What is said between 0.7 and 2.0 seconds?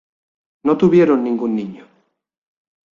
tuvieron ningún niño.